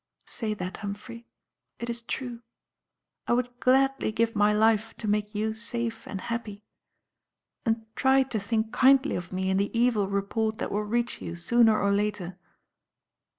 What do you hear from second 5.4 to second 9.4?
safe and happy. And try to think kindly of